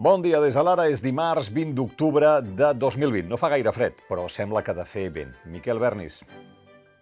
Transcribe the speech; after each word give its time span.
Bon 0.00 0.22
dia, 0.24 0.38
des 0.40 0.54
de 0.56 0.62
l'ara 0.64 0.86
és 0.88 1.02
dimarts 1.04 1.50
20 1.52 1.74
d'octubre 1.76 2.28
de 2.40 2.70
2020. 2.72 3.26
No 3.28 3.36
fa 3.36 3.50
gaire 3.52 3.68
fred, 3.76 3.98
però 4.08 4.22
sembla 4.32 4.62
que 4.64 4.72
ha 4.72 4.78
de 4.78 4.86
fer 4.88 5.10
vent. 5.12 5.34
Miquel 5.44 5.76
Bernis. 5.76 6.22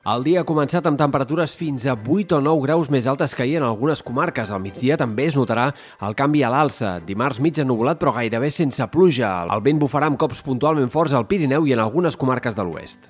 El 0.02 0.24
dia 0.26 0.40
ha 0.42 0.48
començat 0.48 0.88
amb 0.90 0.98
temperatures 0.98 1.54
fins 1.54 1.86
a 1.86 1.94
8 1.94 2.34
o 2.34 2.42
9 2.42 2.64
graus 2.64 2.90
més 2.90 3.06
altes 3.06 3.36
que 3.38 3.44
ahir 3.44 3.60
en 3.60 3.68
algunes 3.68 4.02
comarques. 4.02 4.50
Al 4.50 4.64
migdia 4.64 4.96
també 4.98 5.28
es 5.30 5.38
notarà 5.38 5.68
el 6.08 6.18
canvi 6.18 6.42
a 6.42 6.50
l'alça. 6.50 6.96
Dimarts 7.06 7.38
mig 7.38 7.60
ennubulat 7.62 8.02
però 8.02 8.16
gairebé 8.18 8.50
sense 8.50 8.90
pluja. 8.90 9.30
El 9.46 9.62
vent 9.62 9.78
bufarà 9.78 10.10
amb 10.10 10.18
cops 10.18 10.42
puntualment 10.42 10.90
forts 10.90 11.14
al 11.14 11.28
Pirineu 11.30 11.70
i 11.70 11.78
en 11.78 11.84
algunes 11.86 12.18
comarques 12.18 12.58
de 12.58 12.66
l'oest. 12.66 13.06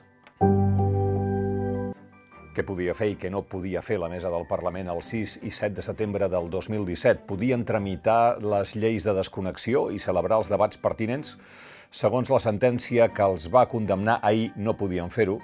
Què 2.58 2.64
podia 2.66 2.90
fer 2.90 3.06
i 3.12 3.14
què 3.14 3.28
no 3.30 3.44
podia 3.46 3.78
fer 3.86 4.00
la 4.02 4.08
mesa 4.10 4.32
del 4.34 4.42
Parlament 4.50 4.88
el 4.90 4.98
6 5.06 5.36
i 5.46 5.50
7 5.54 5.76
de 5.76 5.82
setembre 5.86 6.26
del 6.26 6.48
2017? 6.50 7.20
Podien 7.28 7.62
tramitar 7.62 8.40
les 8.42 8.72
lleis 8.74 9.04
de 9.06 9.14
desconnexió 9.14 9.84
i 9.94 10.00
celebrar 10.02 10.40
els 10.42 10.50
debats 10.50 10.80
pertinents? 10.82 11.36
Segons 11.94 12.32
la 12.34 12.40
sentència 12.42 13.06
que 13.14 13.22
els 13.22 13.46
va 13.54 13.62
condemnar 13.70 14.16
ahir, 14.26 14.48
no 14.56 14.74
podien 14.74 15.06
fer-ho 15.06 15.36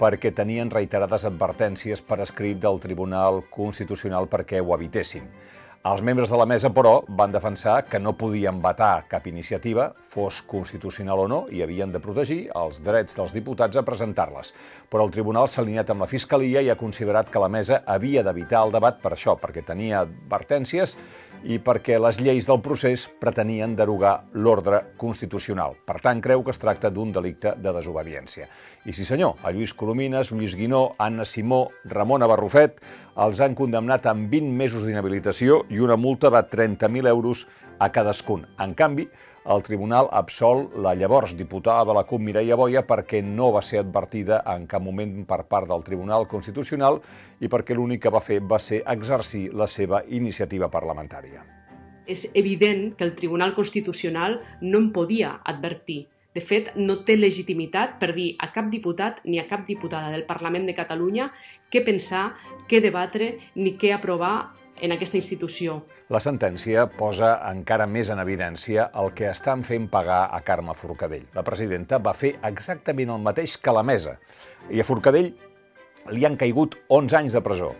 perquè 0.00 0.32
tenien 0.32 0.72
reiterades 0.72 1.28
advertències 1.28 2.00
per 2.00 2.22
escrit 2.24 2.56
del 2.64 2.80
Tribunal 2.80 3.42
Constitucional 3.52 4.24
perquè 4.24 4.64
ho 4.64 4.72
evitessin. 4.78 5.28
Els 5.86 6.00
membres 6.02 6.32
de 6.32 6.38
la 6.40 6.48
mesa, 6.50 6.72
però, 6.74 6.96
van 7.06 7.30
defensar 7.30 7.76
que 7.86 8.00
no 8.02 8.16
podien 8.18 8.56
vetar 8.58 9.04
cap 9.06 9.28
iniciativa, 9.30 9.84
fos 10.02 10.40
constitucional 10.50 11.20
o 11.22 11.26
no, 11.30 11.38
i 11.54 11.60
havien 11.62 11.92
de 11.94 12.00
protegir 12.02 12.40
els 12.58 12.80
drets 12.82 13.14
dels 13.14 13.34
diputats 13.36 13.78
a 13.78 13.84
presentar-les. 13.86 14.50
Però 14.90 15.06
el 15.06 15.14
tribunal 15.14 15.46
s'ha 15.46 15.62
alineat 15.62 15.92
amb 15.94 16.02
la 16.02 16.10
Fiscalia 16.10 16.64
i 16.64 16.72
ha 16.72 16.78
considerat 16.80 17.30
que 17.30 17.42
la 17.44 17.52
mesa 17.52 17.84
havia 17.86 18.26
d'evitar 18.26 18.64
el 18.66 18.74
debat 18.74 18.98
per 18.98 19.14
això, 19.14 19.36
perquè 19.38 19.62
tenia 19.62 20.02
advertències 20.02 20.96
i 21.46 21.60
perquè 21.62 22.00
les 22.02 22.18
lleis 22.18 22.48
del 22.48 22.58
procés 22.64 23.06
pretenien 23.20 23.76
derogar 23.78 24.16
l'ordre 24.34 24.82
constitucional. 24.98 25.76
Per 25.86 26.00
tant, 26.02 26.18
creu 26.24 26.42
que 26.42 26.50
es 26.50 26.58
tracta 26.58 26.90
d'un 26.90 27.12
delicte 27.14 27.54
de 27.62 27.74
desobediència. 27.76 28.48
I 28.86 28.94
sí 28.94 29.06
senyor, 29.06 29.38
a 29.42 29.52
Lluís 29.54 29.74
Coromines, 29.74 30.32
Lluís 30.32 30.56
Guinó, 30.58 30.96
Anna 30.98 31.24
Simó, 31.26 31.68
Ramona 31.84 32.26
Barrufet 32.26 32.82
els 33.16 33.40
han 33.40 33.54
condemnat 33.56 34.06
amb 34.10 34.28
20 34.32 34.52
mesos 34.58 34.84
d'inhabilitació 34.84 35.62
i 35.72 35.75
una 35.80 35.96
multa 35.96 36.30
de 36.30 36.38
30.000 36.38 37.08
euros 37.08 37.46
a 37.78 37.90
cadascun. 37.92 38.46
En 38.58 38.74
canvi, 38.74 39.08
el 39.46 39.62
tribunal 39.62 40.08
absol 40.10 40.70
la 40.82 40.94
llavors 40.94 41.36
diputada 41.38 41.84
de 41.84 41.94
la 41.94 42.02
CUP 42.04 42.20
Mireia 42.20 42.56
Boia 42.58 42.82
perquè 42.86 43.20
no 43.22 43.52
va 43.54 43.62
ser 43.62 43.78
advertida 43.78 44.40
en 44.54 44.66
cap 44.66 44.82
moment 44.82 45.12
per 45.28 45.44
part 45.46 45.68
del 45.70 45.84
Tribunal 45.86 46.26
Constitucional 46.26 46.98
i 47.38 47.50
perquè 47.52 47.76
l'únic 47.76 48.02
que 48.02 48.10
va 48.10 48.22
fer 48.24 48.40
va 48.42 48.58
ser 48.58 48.82
exercir 48.94 49.52
la 49.54 49.68
seva 49.70 50.02
iniciativa 50.08 50.70
parlamentària. 50.72 51.44
És 52.06 52.28
evident 52.34 52.96
que 52.98 53.06
el 53.06 53.14
Tribunal 53.14 53.54
Constitucional 53.54 54.40
no 54.60 54.78
en 54.78 54.92
podia 54.92 55.40
advertir. 55.44 56.06
De 56.34 56.42
fet, 56.44 56.74
no 56.76 56.98
té 57.06 57.14
legitimitat 57.16 57.96
per 58.00 58.12
dir 58.18 58.34
a 58.42 58.50
cap 58.52 58.66
diputat 58.68 59.22
ni 59.24 59.38
a 59.40 59.46
cap 59.48 59.62
diputada 59.66 60.10
del 60.12 60.26
Parlament 60.28 60.66
de 60.66 60.74
Catalunya 60.76 61.30
què 61.72 61.80
pensar, 61.86 62.34
què 62.68 62.82
debatre 62.82 63.36
ni 63.54 63.78
què 63.80 63.94
aprovar 63.94 64.52
en 64.80 64.92
aquesta 64.92 65.18
institució. 65.18 65.80
La 66.12 66.20
sentència 66.22 66.86
posa 66.98 67.36
encara 67.50 67.86
més 67.86 68.10
en 68.12 68.20
evidència 68.22 68.90
el 69.02 69.12
que 69.16 69.30
estan 69.30 69.64
fent 69.64 69.88
pagar 69.92 70.26
a 70.32 70.42
Carme 70.46 70.74
Forcadell. 70.74 71.26
La 71.34 71.44
presidenta 71.46 71.98
va 71.98 72.14
fer 72.14 72.36
exactament 72.44 73.12
el 73.14 73.24
mateix 73.24 73.56
que 73.58 73.74
la 73.74 73.84
mesa. 73.86 74.18
I 74.70 74.80
a 74.80 74.86
Forcadell 74.86 75.32
li 76.12 76.24
han 76.26 76.38
caigut 76.38 76.78
11 76.88 77.20
anys 77.22 77.36
de 77.36 77.42
presó 77.42 77.74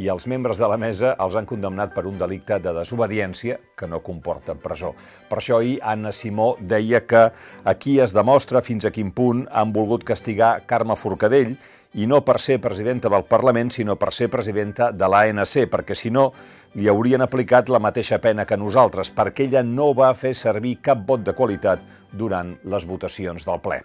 i 0.00 0.08
els 0.08 0.24
membres 0.30 0.56
de 0.56 0.68
la 0.68 0.78
mesa 0.80 1.12
els 1.20 1.34
han 1.36 1.46
condemnat 1.48 1.92
per 1.92 2.06
un 2.08 2.16
delicte 2.18 2.56
de 2.62 2.72
desobediència 2.72 3.58
que 3.76 3.88
no 3.90 4.00
comporta 4.04 4.54
presó. 4.56 4.94
Per 5.28 5.38
això 5.38 5.58
ahir 5.60 5.76
Anna 5.84 6.12
Simó 6.12 6.54
deia 6.60 7.02
que 7.06 7.26
aquí 7.64 7.98
es 8.00 8.14
demostra 8.16 8.62
fins 8.64 8.88
a 8.88 8.94
quin 8.94 9.12
punt 9.12 9.44
han 9.52 9.74
volgut 9.76 10.06
castigar 10.08 10.62
Carme 10.66 10.96
Forcadell 10.96 11.52
i 11.94 12.06
no 12.06 12.20
per 12.24 12.38
ser 12.38 12.60
presidenta 12.62 13.10
del 13.10 13.24
Parlament, 13.26 13.72
sinó 13.74 13.96
per 13.98 14.12
ser 14.14 14.30
presidenta 14.30 14.90
de 14.92 15.08
l'ANC, 15.10 15.66
perquè 15.70 15.96
si 15.98 16.10
no 16.14 16.30
li 16.78 16.86
haurien 16.86 17.22
aplicat 17.24 17.68
la 17.68 17.80
mateixa 17.82 18.20
pena 18.22 18.44
que 18.46 18.58
nosaltres, 18.58 19.10
perquè 19.10 19.48
ella 19.48 19.64
no 19.66 19.90
va 19.94 20.12
fer 20.14 20.36
servir 20.38 20.76
cap 20.84 21.02
vot 21.06 21.24
de 21.26 21.34
qualitat 21.34 21.82
durant 22.12 22.52
les 22.70 22.86
votacions 22.86 23.46
del 23.46 23.58
ple. 23.62 23.80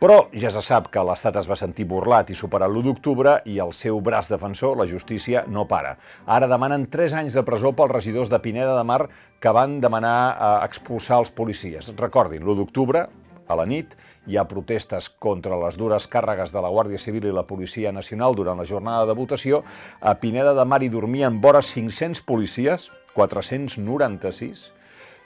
Però 0.00 0.20
ja 0.34 0.50
se 0.50 0.62
sap 0.62 0.88
que 0.94 1.02
l'Estat 1.06 1.40
es 1.40 1.48
va 1.50 1.58
sentir 1.58 1.86
burlat 1.90 2.30
i 2.30 2.38
superat 2.38 2.70
l'1 2.70 2.86
d'octubre 2.86 3.36
i 3.50 3.58
el 3.62 3.74
seu 3.74 4.00
braç 4.00 4.30
defensor, 4.30 4.76
la 4.78 4.86
justícia, 4.90 5.44
no 5.46 5.66
para. 5.70 5.96
Ara 6.26 6.48
demanen 6.50 6.86
3 6.90 7.18
anys 7.22 7.34
de 7.38 7.44
presó 7.46 7.74
pels 7.74 7.94
regidors 7.94 8.30
de 8.30 8.40
Pineda 8.42 8.76
de 8.78 8.86
Mar 8.86 9.04
que 9.40 9.54
van 9.54 9.80
demanar 9.80 10.18
eh, 10.30 10.52
expulsar 10.66 11.18
els 11.22 11.34
policies. 11.34 11.92
Recordin, 11.98 12.42
l'1 12.42 12.62
d'octubre, 12.62 13.06
a 13.50 13.58
la 13.58 13.66
nit 13.66 13.96
hi 14.26 14.38
ha 14.38 14.46
protestes 14.48 15.10
contra 15.18 15.58
les 15.58 15.78
dures 15.80 16.06
càrregues 16.10 16.52
de 16.54 16.62
la 16.62 16.70
Guàrdia 16.70 17.00
Civil 17.02 17.26
i 17.28 17.34
la 17.34 17.46
Policia 17.48 17.92
Nacional 17.92 18.36
durant 18.38 18.58
la 18.60 18.68
jornada 18.68 19.06
de 19.08 19.16
votació. 19.18 19.64
A 20.00 20.14
Pineda 20.22 20.54
de 20.54 20.64
Mar 20.64 20.82
hi 20.82 20.90
dormien 20.92 21.40
vora 21.42 21.62
500 21.62 22.22
policies, 22.26 22.90
496, 23.14 24.70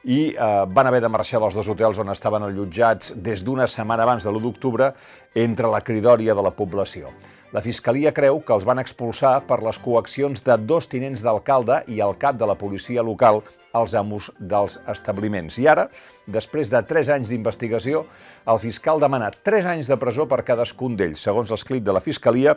i 0.05 0.19
eh, 0.33 0.65
van 0.69 0.89
haver 0.89 1.01
de 1.05 1.09
marxar 1.12 1.41
dels 1.41 1.57
dos 1.57 1.69
hotels 1.69 2.01
on 2.01 2.12
estaven 2.12 2.45
allotjats 2.45 3.15
des 3.17 3.45
d'una 3.45 3.67
setmana 3.69 4.05
abans 4.05 4.25
de 4.25 4.33
l'1 4.33 4.43
d'octubre 4.45 4.91
entre 5.35 5.71
la 5.73 5.81
cridòria 5.81 6.37
de 6.37 6.45
la 6.45 6.53
població. 6.53 7.12
La 7.55 7.61
Fiscalia 7.63 8.11
creu 8.11 8.41
que 8.43 8.51
els 8.51 8.65
van 8.67 8.81
expulsar 8.83 9.37
per 9.47 9.61
les 9.63 9.77
coaccions 9.79 10.41
de 10.43 10.57
dos 10.67 10.89
tinents 10.91 11.21
d'alcalde 11.23 11.77
i 11.87 12.01
el 12.03 12.17
cap 12.19 12.35
de 12.35 12.49
la 12.51 12.57
policia 12.59 13.03
local 13.07 13.45
als 13.71 13.95
amos 13.95 14.33
dels 14.41 14.81
establiments. 14.91 15.61
I 15.63 15.69
ara, 15.71 15.85
després 16.27 16.73
de 16.73 16.81
tres 16.83 17.13
anys 17.15 17.31
d'investigació, 17.31 18.09
el 18.51 18.59
fiscal 18.59 18.99
demana 18.99 19.31
tres 19.31 19.71
anys 19.71 19.87
de 19.87 19.99
presó 20.03 20.27
per 20.27 20.43
cadascun 20.43 20.99
d'ells. 20.99 21.23
Segons 21.23 21.55
l'escrit 21.55 21.87
de 21.87 21.95
la 21.95 22.03
Fiscalia, 22.03 22.57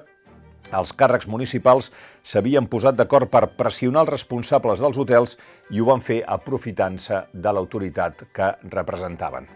els 0.76 0.92
càrrecs 0.98 1.28
municipals 1.32 1.92
s'havien 2.24 2.68
posat 2.68 2.98
d'acord 2.98 3.30
per 3.32 3.46
pressionar 3.60 4.04
els 4.04 4.12
responsables 4.12 4.82
dels 4.84 4.98
hotels 5.00 5.38
i 5.72 5.80
ho 5.80 5.88
van 5.88 6.04
fer 6.04 6.20
aprofitant-se 6.28 7.22
de 7.34 7.54
l'autoritat 7.54 8.28
que 8.36 8.52
representaven. 8.74 9.48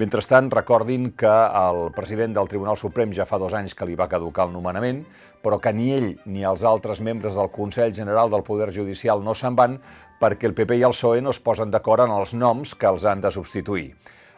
Mentrestant, 0.00 0.50
recordin 0.54 1.12
que 1.12 1.34
el 1.60 1.90
president 1.96 2.34
del 2.34 2.48
Tribunal 2.48 2.80
Suprem 2.80 3.12
ja 3.12 3.28
fa 3.28 3.38
dos 3.38 3.54
anys 3.54 3.74
que 3.74 3.86
li 3.86 3.98
va 3.98 4.08
caducar 4.08 4.48
el 4.48 4.56
nomenament, 4.56 5.04
però 5.44 5.60
que 5.60 5.74
ni 5.76 5.90
ell 5.92 6.10
ni 6.24 6.44
els 6.48 6.64
altres 6.64 7.02
membres 7.04 7.36
del 7.36 7.52
Consell 7.52 7.92
General 7.94 8.30
del 8.32 8.46
Poder 8.46 8.72
Judicial 8.72 9.22
no 9.22 9.34
se'n 9.36 9.56
van 9.56 9.78
perquè 10.20 10.48
el 10.48 10.54
PP 10.56 10.78
i 10.80 10.84
el 10.86 10.94
PSOE 10.94 11.20
no 11.20 11.34
es 11.34 11.40
posen 11.44 11.70
d'acord 11.70 12.06
en 12.06 12.14
els 12.14 12.32
noms 12.32 12.72
que 12.78 12.88
els 12.88 13.04
han 13.04 13.20
de 13.20 13.32
substituir. 13.34 13.90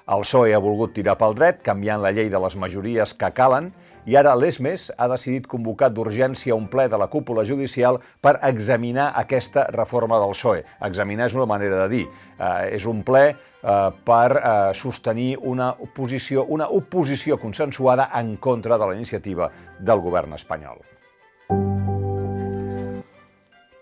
El 0.06 0.22
PSOE 0.22 0.52
ha 0.54 0.60
volgut 0.62 0.92
tirar 0.94 1.16
pel 1.18 1.32
dret, 1.34 1.64
canviant 1.66 1.98
la 1.98 2.12
llei 2.14 2.28
de 2.30 2.38
les 2.38 2.54
majories 2.62 3.10
que 3.18 3.30
calen, 3.34 3.72
i 4.06 4.14
ara 4.14 4.36
l'ESMES 4.38 4.92
ha 4.94 5.08
decidit 5.10 5.48
convocar 5.50 5.88
d'urgència 5.90 6.54
un 6.54 6.68
ple 6.70 6.84
de 6.86 7.00
la 7.02 7.08
cúpula 7.10 7.42
judicial 7.48 7.98
per 8.22 8.36
examinar 8.46 9.08
aquesta 9.18 9.66
reforma 9.74 10.22
del 10.22 10.30
PSOE. 10.36 10.62
Examinar 10.86 11.26
és 11.26 11.34
una 11.34 11.50
manera 11.50 11.82
de 11.82 11.88
dir. 11.90 12.04
Eh, 12.38 12.76
és 12.78 12.86
un 12.86 13.02
ple 13.02 13.24
eh, 13.32 13.36
per 14.06 14.28
eh, 14.38 14.56
sostenir 14.78 15.32
una 15.42 15.72
oposició, 15.74 16.46
una 16.54 16.70
oposició 16.70 17.42
consensuada 17.42 18.12
en 18.14 18.36
contra 18.36 18.78
de 18.78 18.86
la 18.86 18.94
iniciativa 18.94 19.50
del 19.80 20.06
govern 20.06 20.38
espanyol. 20.38 20.78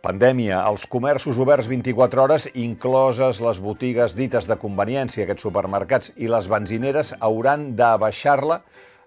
Pandèmia. 0.05 0.59
Els 0.69 0.83
comerços 0.93 1.39
oberts 1.41 1.65
24 1.71 2.21
hores, 2.21 2.45
incloses 2.61 3.39
les 3.41 3.61
botigues 3.65 4.13
dites 4.19 4.45
de 4.51 4.59
conveniència, 4.61 5.25
aquests 5.25 5.47
supermercats 5.47 6.13
i 6.21 6.29
les 6.29 6.49
benzineres, 6.53 7.15
hauran 7.21 7.73
d'abaixar-la 7.79 8.61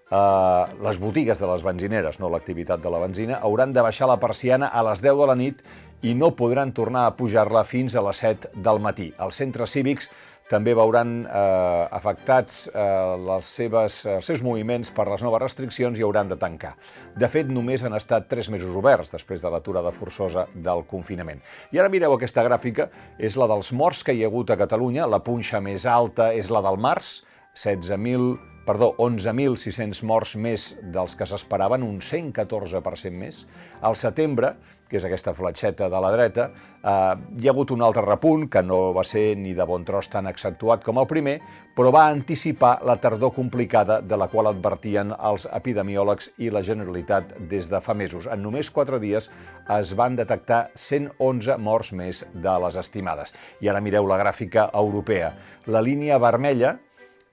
Uh, 0.08 0.64
les 0.80 0.96
botigues 0.96 1.36
de 1.36 1.44
les 1.44 1.60
benzineres, 1.60 2.16
no 2.16 2.30
l'activitat 2.32 2.80
de 2.80 2.88
la 2.88 2.96
benzina, 3.02 3.42
hauran 3.44 3.74
de 3.76 3.82
baixar 3.84 4.06
la 4.08 4.16
persiana 4.16 4.70
a 4.72 4.80
les 4.86 5.02
10 5.04 5.18
de 5.20 5.26
la 5.28 5.34
nit 5.36 5.60
i 6.00 6.14
no 6.16 6.30
podran 6.32 6.72
tornar 6.72 7.02
a 7.04 7.10
pujar-la 7.18 7.60
fins 7.68 7.92
a 7.92 8.00
les 8.06 8.22
7 8.24 8.54
del 8.56 8.80
matí. 8.80 9.10
Els 9.20 9.36
centres 9.36 9.76
cívics 9.76 10.08
també 10.48 10.74
veuran 10.76 11.22
eh, 11.26 11.98
afectats 11.98 12.66
eh, 12.68 12.84
les 13.28 13.52
seves, 13.60 14.00
els 14.08 14.30
seus 14.32 14.42
moviments 14.44 14.90
per 14.94 15.08
les 15.10 15.24
noves 15.24 15.42
restriccions 15.44 16.00
i 16.00 16.06
hauran 16.06 16.30
de 16.30 16.38
tancar. 16.40 16.74
De 17.18 17.28
fet, 17.30 17.50
només 17.52 17.84
han 17.84 17.96
estat 17.98 18.28
tres 18.30 18.50
mesos 18.52 18.74
oberts 18.76 19.12
després 19.14 19.44
de 19.44 19.52
l'aturada 19.52 19.92
forçosa 19.94 20.46
del 20.54 20.84
confinament. 20.88 21.42
I 21.72 21.82
ara 21.82 21.92
mireu 21.92 22.16
aquesta 22.16 22.44
gràfica, 22.46 22.88
és 23.18 23.36
la 23.36 23.48
dels 23.50 23.72
morts 23.72 24.04
que 24.04 24.16
hi 24.16 24.24
ha 24.24 24.30
hagut 24.32 24.50
a 24.50 24.58
Catalunya, 24.60 25.06
la 25.06 25.22
punxa 25.24 25.60
més 25.60 25.86
alta 25.86 26.32
és 26.34 26.50
la 26.50 26.64
del 26.64 26.80
març, 26.80 27.18
16.000 27.58 28.57
perdó, 28.68 28.92
11.600 29.00 30.02
morts 30.04 30.34
més 30.36 30.74
dels 30.92 31.14
que 31.16 31.26
s'esperaven, 31.28 31.86
un 31.86 32.02
114% 32.04 33.16
més. 33.16 33.46
Al 33.80 33.96
setembre, 33.96 34.58
que 34.88 34.98
és 34.98 35.04
aquesta 35.04 35.32
fletxeta 35.36 35.88
de 35.88 36.00
la 36.00 36.10
dreta, 36.12 36.48
eh, 36.50 37.14
hi 37.40 37.48
ha 37.48 37.52
hagut 37.54 37.72
un 37.72 37.84
altre 37.84 38.02
repunt, 38.04 38.44
que 38.52 38.60
no 38.62 38.92
va 38.96 39.04
ser 39.08 39.36
ni 39.40 39.54
de 39.56 39.64
bon 39.68 39.86
tros 39.88 40.10
tan 40.12 40.28
accentuat 40.28 40.84
com 40.84 41.00
el 41.00 41.08
primer, 41.08 41.38
però 41.76 41.92
va 41.94 42.06
anticipar 42.08 42.74
la 42.84 42.98
tardor 43.00 43.32
complicada 43.36 44.02
de 44.02 44.18
la 44.20 44.28
qual 44.28 44.50
advertien 44.50 45.14
els 45.16 45.48
epidemiòlegs 45.48 46.32
i 46.36 46.50
la 46.52 46.64
Generalitat 46.64 47.38
des 47.48 47.70
de 47.72 47.80
fa 47.80 47.96
mesos. 47.96 48.28
En 48.28 48.44
només 48.44 48.68
quatre 48.70 49.00
dies 49.00 49.30
es 49.78 49.94
van 49.96 50.16
detectar 50.16 50.66
111 50.74 51.56
morts 51.56 51.94
més 51.96 52.26
de 52.34 52.58
les 52.66 52.76
estimades. 52.76 53.32
I 53.64 53.72
ara 53.72 53.80
mireu 53.80 54.08
la 54.08 54.20
gràfica 54.20 54.68
europea. 54.74 55.32
La 55.66 55.80
línia 55.80 56.20
vermella 56.20 56.76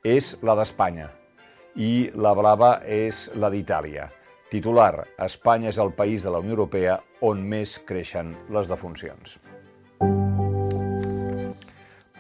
és 0.04 0.36
la 0.46 0.56
d'Espanya 0.56 1.12
i 1.76 2.10
la 2.16 2.34
blava 2.38 2.80
és 2.88 3.30
la 3.36 3.50
d'Itàlia. 3.52 4.08
Titular, 4.52 5.08
Espanya 5.20 5.72
és 5.74 5.80
el 5.82 5.92
país 5.98 6.24
de 6.24 6.32
la 6.32 6.40
Unió 6.44 6.56
Europea 6.56 7.00
on 7.26 7.42
més 7.44 7.80
creixen 7.88 8.36
les 8.54 8.72
defuncions. 8.72 9.40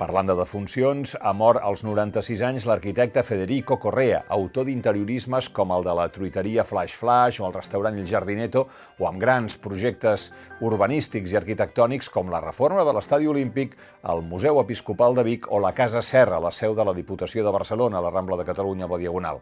Parlant 0.05 0.27
de 0.29 0.35
defuncions, 0.37 1.15
ha 1.17 1.31
mort 1.33 1.57
als 1.65 1.81
96 1.81 2.41
anys 2.45 2.67
l'arquitecte 2.69 3.23
Federico 3.25 3.79
Correa, 3.81 4.19
autor 4.35 4.67
d'interiorismes 4.67 5.47
com 5.49 5.71
el 5.73 5.87
de 5.87 5.95
la 5.97 6.05
truiteria 6.13 6.61
Flash 6.61 6.93
Flash 6.99 7.39
o 7.41 7.47
el 7.47 7.55
restaurant 7.55 7.97
El 7.97 8.05
Jardineto, 8.05 8.67
o 9.01 9.07
amb 9.09 9.17
grans 9.23 9.57
projectes 9.63 10.27
urbanístics 10.61 11.33
i 11.33 11.39
arquitectònics 11.39 12.11
com 12.13 12.29
la 12.29 12.43
reforma 12.43 12.85
de 12.85 12.93
l'Estadi 12.93 13.25
Olímpic, 13.31 13.73
el 14.13 14.21
Museu 14.21 14.61
Episcopal 14.61 15.17
de 15.17 15.25
Vic 15.25 15.49
o 15.49 15.63
la 15.63 15.73
Casa 15.73 16.05
Serra, 16.05 16.37
la 16.37 16.53
seu 16.53 16.77
de 16.77 16.85
la 16.85 16.93
Diputació 16.93 17.41
de 17.41 17.55
Barcelona, 17.57 17.97
a 17.97 18.05
la 18.05 18.13
Rambla 18.13 18.37
de 18.37 18.45
Catalunya, 18.45 18.85
a 18.85 18.93
la 18.93 19.01
Diagonal. 19.01 19.41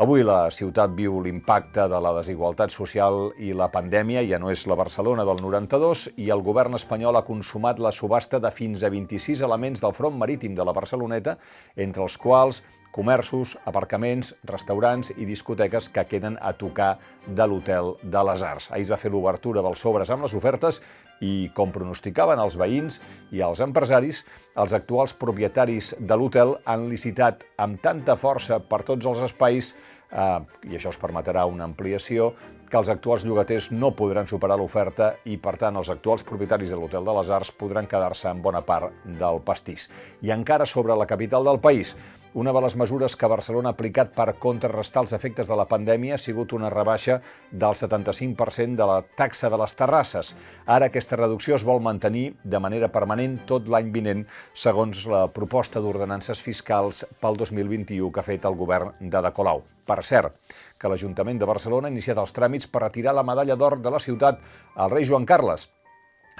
Avui 0.00 0.22
la 0.24 0.46
ciutat 0.48 0.94
viu 0.96 1.18
l'impacte 1.20 1.84
de 1.92 1.98
la 2.00 2.14
desigualtat 2.16 2.72
social 2.72 3.26
i 3.36 3.50
la 3.52 3.66
pandèmia, 3.68 4.22
ja 4.24 4.38
no 4.40 4.48
és 4.48 4.62
la 4.64 4.78
Barcelona 4.80 5.26
del 5.28 5.42
92, 5.44 6.06
i 6.16 6.30
el 6.32 6.40
govern 6.40 6.78
espanyol 6.78 7.18
ha 7.20 7.26
consumat 7.26 7.76
la 7.76 7.92
subhasta 7.92 8.40
de 8.40 8.48
fins 8.56 8.80
a 8.80 8.88
26 8.88 9.42
elements 9.44 9.84
del 9.84 9.92
front 9.92 10.16
marítim 10.16 10.54
de 10.56 10.64
la 10.64 10.72
Barceloneta, 10.72 11.36
entre 11.76 12.06
els 12.06 12.16
quals 12.16 12.62
comerços, 12.92 13.56
aparcaments, 13.66 14.34
restaurants 14.46 15.10
i 15.16 15.26
discoteques 15.26 15.88
que 15.90 16.04
queden 16.06 16.36
a 16.40 16.52
tocar 16.52 16.98
de 17.26 17.46
l'Hotel 17.48 17.94
de 18.02 18.24
les 18.28 18.44
Arts. 18.46 18.68
Ahir 18.70 18.86
es 18.86 18.92
va 18.92 19.00
fer 19.00 19.10
l'obertura 19.10 19.64
dels 19.64 19.80
sobres 19.82 20.12
amb 20.12 20.26
les 20.26 20.36
ofertes 20.36 20.82
i, 21.20 21.50
com 21.56 21.72
pronosticaven 21.72 22.40
els 22.42 22.58
veïns 22.60 23.00
i 23.32 23.42
els 23.42 23.62
empresaris, 23.64 24.22
els 24.54 24.76
actuals 24.76 25.16
propietaris 25.16 25.94
de 25.98 26.18
l'hotel 26.18 26.58
han 26.68 26.88
licitat 26.92 27.46
amb 27.56 27.80
tanta 27.82 28.18
força 28.20 28.60
per 28.60 28.82
tots 28.86 29.08
els 29.08 29.24
espais 29.24 29.72
eh, 30.12 30.40
i 30.68 30.76
això 30.76 30.92
es 30.92 31.00
permetrà 31.00 31.46
una 31.48 31.64
ampliació, 31.64 32.32
que 32.72 32.80
els 32.80 32.88
actuals 32.88 33.26
llogaters 33.28 33.68
no 33.72 33.90
podran 33.96 34.28
superar 34.28 34.56
l'oferta 34.56 35.10
i, 35.28 35.36
per 35.36 35.58
tant, 35.60 35.76
els 35.76 35.90
actuals 35.92 36.24
propietaris 36.24 36.72
de 36.72 36.78
l'Hotel 36.80 37.04
de 37.04 37.14
les 37.18 37.30
Arts 37.36 37.52
podran 37.60 37.88
quedar-se 37.88 38.30
en 38.30 38.40
bona 38.44 38.62
part 38.64 38.94
del 39.04 39.42
pastís. 39.44 39.90
I 40.24 40.32
encara 40.32 40.64
sobre 40.64 40.96
la 40.96 41.06
capital 41.06 41.44
del 41.44 41.60
país, 41.60 41.92
una 42.34 42.52
de 42.52 42.60
les 42.64 42.74
mesures 42.80 43.14
que 43.16 43.28
Barcelona 43.28 43.68
ha 43.70 43.76
aplicat 43.76 44.14
per 44.16 44.38
contrarrestar 44.40 45.02
els 45.02 45.12
efectes 45.12 45.50
de 45.50 45.56
la 45.58 45.66
pandèmia 45.68 46.14
ha 46.16 46.20
sigut 46.20 46.54
una 46.56 46.70
rebaixa 46.72 47.18
del 47.50 47.76
75% 47.76 48.78
de 48.78 48.86
la 48.88 49.02
taxa 49.02 49.50
de 49.52 49.58
les 49.60 49.74
terrasses. 49.76 50.32
Ara 50.64 50.88
aquesta 50.88 51.18
reducció 51.20 51.58
es 51.58 51.66
vol 51.68 51.82
mantenir 51.84 52.32
de 52.44 52.60
manera 52.62 52.88
permanent 52.94 53.36
tot 53.50 53.68
l'any 53.68 53.90
vinent, 53.92 54.24
segons 54.54 55.04
la 55.12 55.26
proposta 55.28 55.82
d'ordenances 55.84 56.40
fiscals 56.40 57.04
pel 57.20 57.36
2021 57.36 58.08
que 58.10 58.24
ha 58.24 58.28
fet 58.30 58.48
el 58.48 58.56
govern 58.56 58.96
de 59.00 59.22
De 59.22 59.34
Colau. 59.36 59.62
Per 59.84 60.00
cert, 60.06 60.38
que 60.78 60.88
l'Ajuntament 60.88 61.38
de 61.42 61.50
Barcelona 61.50 61.90
ha 61.90 61.92
iniciat 61.92 62.16
els 62.22 62.32
tràmits 62.32 62.70
per 62.70 62.86
retirar 62.86 63.12
la 63.12 63.26
medalla 63.26 63.58
d'or 63.58 63.80
de 63.82 63.92
la 63.92 64.00
ciutat 64.00 64.40
al 64.76 64.90
rei 64.94 65.04
Joan 65.04 65.26
Carles. 65.26 65.68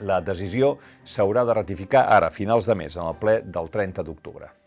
La 0.00 0.22
decisió 0.24 0.78
s'haurà 1.04 1.44
de 1.44 1.60
ratificar 1.60 2.06
ara, 2.08 2.32
a 2.32 2.34
finals 2.34 2.70
de 2.70 2.78
mes, 2.80 2.96
en 2.96 3.04
el 3.04 3.20
ple 3.20 3.40
del 3.44 3.68
30 3.68 4.06
d'octubre. 4.08 4.61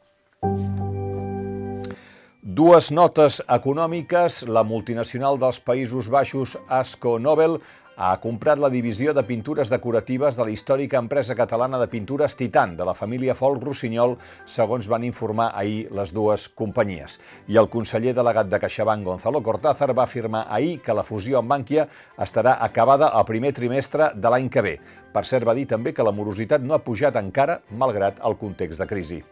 Dues 2.55 2.87
notes 2.93 3.41
econòmiques. 3.51 4.45
La 4.47 4.61
multinacional 4.63 5.35
dels 5.35 5.57
Països 5.59 6.07
Baixos, 6.07 6.53
Asco 6.71 7.17
Nobel, 7.19 7.57
ha 7.97 8.13
comprat 8.23 8.61
la 8.63 8.69
divisió 8.71 9.11
de 9.11 9.25
pintures 9.27 9.67
decoratives 9.73 10.37
de 10.39 10.45
la 10.47 10.53
històrica 10.53 11.01
empresa 11.03 11.35
catalana 11.35 11.81
de 11.81 11.89
pintures 11.91 12.37
Titan, 12.39 12.77
de 12.77 12.87
la 12.87 12.93
família 12.95 13.35
Folk 13.35 13.59
Rossinyol, 13.65 14.15
segons 14.47 14.87
van 14.87 15.03
informar 15.03 15.49
ahir 15.51 15.89
les 15.91 16.15
dues 16.15 16.47
companyies. 16.47 17.19
I 17.51 17.59
el 17.59 17.67
conseller 17.67 18.15
delegat 18.15 18.47
de 18.47 18.61
CaixaBank, 18.63 19.03
Gonzalo 19.03 19.43
Cortázar, 19.43 19.91
va 19.91 20.07
afirmar 20.07 20.45
ahir 20.47 20.79
que 20.79 20.95
la 20.95 21.03
fusió 21.03 21.41
amb 21.41 21.51
Bankia 21.51 21.89
estarà 22.15 22.55
acabada 22.63 23.11
al 23.11 23.27
primer 23.27 23.51
trimestre 23.51 24.13
de 24.15 24.31
l'any 24.31 24.47
que 24.47 24.63
ve. 24.63 24.77
Per 25.11 25.27
cert, 25.27 25.43
va 25.43 25.59
dir 25.59 25.67
també 25.67 25.91
que 25.91 26.07
la 26.07 26.15
morositat 26.15 26.63
no 26.63 26.79
ha 26.79 26.83
pujat 26.87 27.19
encara, 27.19 27.65
malgrat 27.71 28.23
el 28.23 28.39
context 28.39 28.79
de 28.79 28.93
crisi. 28.95 29.23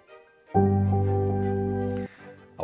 A 0.54 0.93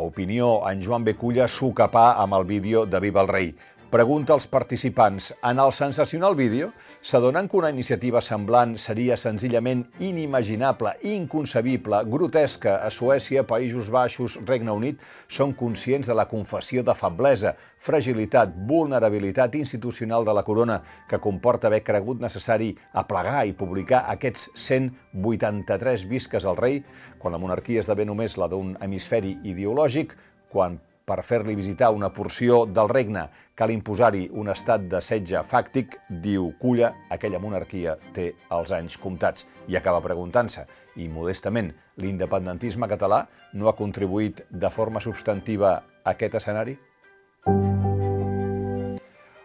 opinió, 0.09 0.51
en 0.69 0.81
Joan 0.83 1.05
Beculla 1.07 1.47
s'ho 1.47 1.69
capà 1.77 2.11
amb 2.19 2.35
el 2.39 2.49
vídeo 2.49 2.85
de 2.85 2.99
Viva 3.05 3.21
el 3.25 3.29
Rei. 3.31 3.53
Pregunta 3.89 4.33
als 4.33 4.45
participants, 4.45 5.31
en 5.41 5.57
el 5.57 5.71
sensacional 5.73 6.35
vídeo, 6.37 6.67
s'adonen 7.01 7.47
que 7.49 7.57
una 7.57 7.71
iniciativa 7.73 8.21
semblant 8.21 8.75
seria 8.77 9.15
senzillament 9.17 9.79
inimaginable, 9.97 10.91
inconcebible, 11.09 12.03
grotesca. 12.05 12.75
A 12.85 12.91
Suècia, 12.93 13.41
Països 13.49 13.87
Baixos, 13.89 14.35
Regne 14.45 14.75
Unit, 14.77 15.01
són 15.25 15.55
conscients 15.57 16.05
de 16.05 16.13
la 16.13 16.27
confessió 16.29 16.83
de 16.85 16.93
feblesa, 16.93 17.55
fragilitat, 17.81 18.53
vulnerabilitat 18.69 19.57
institucional 19.57 20.21
de 20.27 20.35
la 20.37 20.43
corona 20.45 20.83
que 21.09 21.17
comporta 21.17 21.65
haver 21.71 21.81
cregut 21.81 22.21
necessari 22.21 22.75
aplegar 22.93 23.47
i 23.49 23.55
publicar 23.57 24.03
aquests 24.13 24.51
183 24.53 26.05
visques 26.05 26.45
al 26.45 26.61
rei, 26.61 26.83
quan 27.17 27.33
la 27.33 27.41
monarquia 27.41 27.81
esdevé 27.81 28.05
només 28.05 28.37
la 28.37 28.51
d'un 28.53 28.75
hemisferi 28.85 29.39
ideològic, 29.49 30.13
quan 30.53 30.77
per 31.09 31.23
fer-li 31.25 31.55
visitar 31.57 31.89
una 31.95 32.11
porció 32.13 32.63
del 32.69 32.89
regne 32.91 33.23
cal 33.57 33.73
imposar-hi 33.73 34.27
un 34.37 34.51
estat 34.53 34.85
de 34.91 35.01
setge 35.01 35.41
fàctic, 35.41 35.97
diu 36.09 36.51
Culla, 36.61 36.91
aquella 37.09 37.41
monarquia 37.41 37.95
té 38.13 38.27
els 38.53 38.73
anys 38.77 38.99
comptats. 39.01 39.47
I 39.67 39.79
acaba 39.79 40.03
preguntant-se, 40.05 40.67
i 41.01 41.09
modestament, 41.09 41.71
l'independentisme 41.97 42.87
català 42.91 43.23
no 43.57 43.69
ha 43.69 43.75
contribuït 43.79 44.45
de 44.49 44.69
forma 44.69 45.01
substantiva 45.01 45.73
a 45.73 46.13
aquest 46.13 46.37
escenari? 46.39 46.77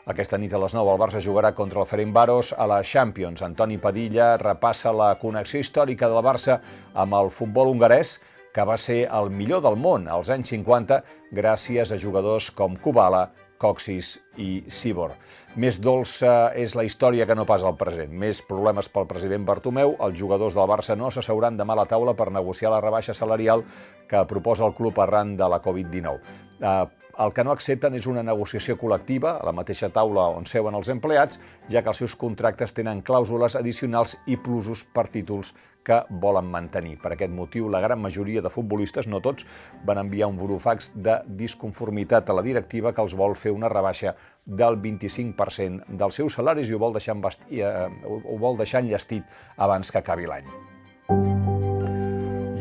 Aquesta 0.04 0.36
nit 0.36 0.52
a 0.52 0.60
les 0.60 0.74
9 0.76 0.92
el 0.92 1.00
Barça 1.00 1.24
jugarà 1.24 1.54
contra 1.56 1.80
el 1.80 1.88
Ferencváros 1.88 2.52
a 2.52 2.66
la 2.68 2.82
Champions. 2.84 3.40
Antoni 3.42 3.78
Padilla 3.80 4.34
repassa 4.36 4.92
la 4.92 5.14
connexió 5.16 5.64
històrica 5.64 6.12
del 6.12 6.20
Barça 6.20 6.58
amb 6.92 7.16
el 7.16 7.32
futbol 7.32 7.72
hongarès 7.72 8.18
que 8.54 8.64
va 8.64 8.76
ser 8.78 9.04
el 9.10 9.32
millor 9.34 9.64
del 9.64 9.76
món 9.76 10.06
als 10.08 10.30
anys 10.30 10.52
50 10.54 11.00
gràcies 11.34 11.90
a 11.90 11.98
jugadors 11.98 12.52
com 12.54 12.76
Kubala, 12.78 13.26
Coxis 13.58 14.18
i 14.38 14.64
Sibor. 14.70 15.14
Més 15.60 15.78
dolça 15.82 16.52
és 16.58 16.74
la 16.78 16.84
història 16.86 17.26
que 17.26 17.36
no 17.38 17.46
pas 17.48 17.64
el 17.66 17.76
present. 17.80 18.12
Més 18.12 18.42
problemes 18.46 18.90
pel 18.92 19.08
president 19.10 19.46
Bartomeu. 19.48 19.94
Els 20.04 20.18
jugadors 20.18 20.56
del 20.58 20.68
Barça 20.70 20.96
no 20.98 21.10
s'asseuran 21.10 21.56
demà 21.58 21.74
a 21.76 21.82
la 21.82 21.88
taula 21.90 22.14
per 22.18 22.30
negociar 22.34 22.74
la 22.74 22.82
rebaixa 22.82 23.14
salarial 23.14 23.64
que 24.10 24.26
proposa 24.30 24.66
el 24.66 24.74
club 24.74 25.00
arran 25.00 25.36
de 25.38 25.48
la 25.48 25.62
Covid-19. 25.62 26.18
Uh, 26.60 27.03
el 27.18 27.32
que 27.32 27.44
no 27.44 27.52
accepten 27.52 27.94
és 27.94 28.06
una 28.10 28.22
negociació 28.26 28.76
col·lectiva, 28.80 29.36
a 29.38 29.46
la 29.46 29.54
mateixa 29.54 29.90
taula 29.92 30.26
on 30.34 30.46
seuen 30.50 30.74
els 30.74 30.90
empleats, 30.92 31.38
ja 31.70 31.82
que 31.82 31.92
els 31.92 32.02
seus 32.02 32.16
contractes 32.18 32.74
tenen 32.74 33.02
clàusules 33.06 33.56
addicionals 33.58 34.16
i 34.26 34.36
plusos 34.36 34.84
per 34.94 35.06
títols 35.12 35.54
que 35.84 36.00
volen 36.08 36.48
mantenir. 36.50 36.96
Per 37.02 37.12
aquest 37.12 37.32
motiu, 37.32 37.68
la 37.68 37.82
gran 37.84 38.00
majoria 38.00 38.42
de 38.42 38.50
futbolistes, 38.50 39.06
no 39.06 39.20
tots, 39.20 39.46
van 39.84 40.00
enviar 40.00 40.30
un 40.32 40.38
burofax 40.40 40.94
de 40.96 41.20
disconformitat 41.28 42.30
a 42.30 42.38
la 42.40 42.44
directiva 42.46 42.94
que 42.96 43.04
els 43.04 43.14
vol 43.14 43.36
fer 43.36 43.52
una 43.52 43.68
rebaixa 43.68 44.16
del 44.44 44.80
25% 44.80 45.92
dels 46.00 46.22
seus 46.22 46.40
salaris 46.40 46.70
i 46.70 46.76
ho 46.76 46.80
vol 46.80 46.96
deixar, 46.96 47.18
eh, 47.50 47.88
ho 48.08 48.38
vol 48.40 48.56
deixar 48.56 48.80
enllestit 48.80 49.28
abans 49.56 49.92
que 49.92 50.00
acabi 50.00 50.26
l'any. 50.26 50.73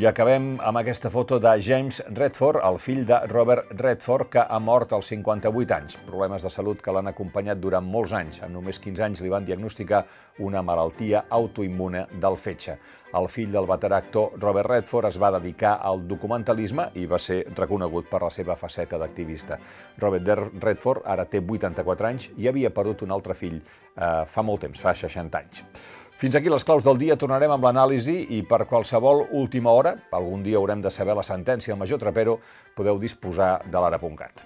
I 0.03 0.07
acabem 0.09 0.57
amb 0.59 0.81
aquesta 0.81 1.07
foto 1.07 1.37
de 1.39 1.51
James 1.63 2.01
Redford, 2.11 2.59
el 2.67 2.75
fill 2.75 3.05
de 3.07 3.21
Robert 3.31 3.69
Redford, 3.79 4.27
que 4.33 4.41
ha 4.43 4.57
mort 4.59 4.91
als 4.91 5.07
58 5.13 5.75
anys. 5.77 5.95
Problemes 6.03 6.43
de 6.43 6.51
salut 6.51 6.81
que 6.83 6.91
l'han 6.91 7.07
acompanyat 7.07 7.61
durant 7.63 7.87
molts 7.87 8.11
anys. 8.19 8.41
En 8.43 8.51
només 8.51 8.81
15 8.83 9.05
anys 9.07 9.21
li 9.23 9.31
van 9.31 9.47
diagnosticar 9.47 10.01
una 10.43 10.59
malaltia 10.59 11.23
autoimmune 11.29 12.03
del 12.19 12.35
fetge. 12.35 12.75
El 13.15 13.29
fill 13.31 13.55
del 13.55 13.69
veterà 13.69 14.01
actor 14.03 14.35
Robert 14.41 14.73
Redford 14.73 15.07
es 15.07 15.21
va 15.23 15.31
dedicar 15.37 15.77
al 15.79 16.03
documentalisme 16.09 16.89
i 16.99 17.07
va 17.07 17.21
ser 17.21 17.45
reconegut 17.55 18.11
per 18.11 18.25
la 18.25 18.33
seva 18.33 18.59
faceta 18.59 18.99
d'activista. 18.99 19.61
Robert 20.03 20.59
Redford 20.59 21.07
ara 21.15 21.29
té 21.31 21.39
84 21.39 22.11
anys 22.11 22.31
i 22.35 22.51
havia 22.51 22.75
perdut 22.75 23.07
un 23.07 23.15
altre 23.15 23.39
fill 23.39 23.61
eh, 23.61 24.23
fa 24.27 24.43
molt 24.43 24.67
temps, 24.67 24.83
fa 24.83 24.97
60 24.99 25.45
anys. 25.45 25.63
Fins 26.23 26.37
aquí 26.39 26.47
les 26.47 26.63
claus 26.63 26.85
del 26.87 26.95
dia, 27.01 27.17
tornarem 27.19 27.51
amb 27.51 27.65
l'anàlisi 27.67 28.13
i 28.31 28.37
per 28.47 28.61
qualsevol 28.69 29.25
última 29.41 29.73
hora, 29.75 29.91
algun 30.15 30.39
dia 30.45 30.55
haurem 30.55 30.79
de 30.79 30.87
saber 30.87 31.17
la 31.19 31.27
sentència 31.27 31.75
al 31.75 31.81
major 31.83 31.99
Trapero, 31.99 32.37
podeu 32.79 32.95
disposar 33.01 33.57
de 33.67 33.81
l'ara.cat. 33.83 34.45